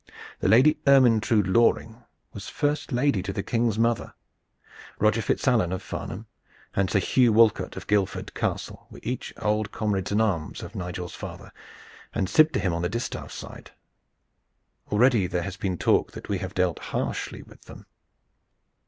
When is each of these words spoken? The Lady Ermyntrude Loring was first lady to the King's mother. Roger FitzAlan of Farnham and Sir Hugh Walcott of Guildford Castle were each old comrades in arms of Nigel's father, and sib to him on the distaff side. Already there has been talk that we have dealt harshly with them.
The 0.39 0.47
Lady 0.47 0.79
Ermyntrude 0.87 1.45
Loring 1.45 2.03
was 2.33 2.49
first 2.49 2.91
lady 2.91 3.21
to 3.21 3.31
the 3.31 3.43
King's 3.43 3.77
mother. 3.77 4.15
Roger 4.97 5.21
FitzAlan 5.21 5.71
of 5.71 5.83
Farnham 5.83 6.25
and 6.75 6.89
Sir 6.89 6.97
Hugh 6.97 7.31
Walcott 7.31 7.77
of 7.77 7.85
Guildford 7.85 8.33
Castle 8.33 8.87
were 8.89 8.99
each 9.03 9.31
old 9.37 9.71
comrades 9.71 10.11
in 10.11 10.19
arms 10.19 10.63
of 10.63 10.73
Nigel's 10.73 11.13
father, 11.13 11.51
and 12.15 12.27
sib 12.27 12.51
to 12.53 12.59
him 12.59 12.73
on 12.73 12.81
the 12.81 12.89
distaff 12.89 13.31
side. 13.31 13.73
Already 14.91 15.27
there 15.27 15.43
has 15.43 15.55
been 15.55 15.77
talk 15.77 16.13
that 16.13 16.29
we 16.29 16.39
have 16.39 16.55
dealt 16.55 16.79
harshly 16.79 17.43
with 17.43 17.65
them. 17.65 17.85